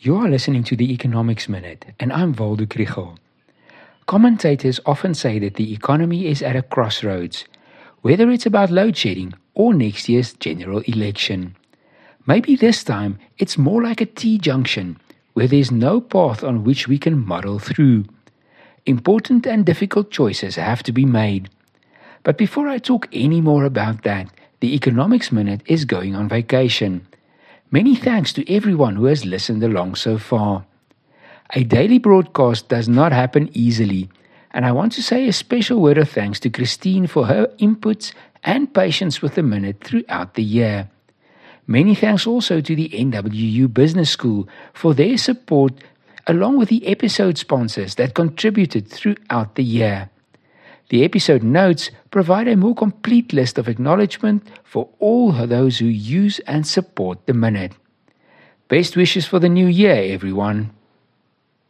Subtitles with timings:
[0.00, 3.18] You are listening to the Economics Minute, and I'm Waldo Krugell.
[4.06, 7.46] Commentators often say that the economy is at a crossroads,
[8.02, 11.56] whether it's about load shedding or next year's general election.
[12.26, 15.00] Maybe this time it's more like a T junction,
[15.32, 18.04] where there's no path on which we can muddle through.
[18.86, 21.50] Important and difficult choices have to be made.
[22.22, 24.30] But before I talk any more about that,
[24.60, 27.04] the Economics Minute is going on vacation.
[27.70, 30.64] Many thanks to everyone who has listened along so far.
[31.52, 34.08] A daily broadcast does not happen easily,
[34.52, 38.14] and I want to say a special word of thanks to Christine for her inputs
[38.42, 40.88] and patience with the minute throughout the year.
[41.66, 45.74] Many thanks also to the NWU Business School for their support,
[46.26, 50.08] along with the episode sponsors that contributed throughout the year.
[50.90, 56.38] The episode notes provide a more complete list of acknowledgement for all those who use
[56.40, 57.72] and support the minute.
[58.68, 60.70] Best wishes for the new year, everyone.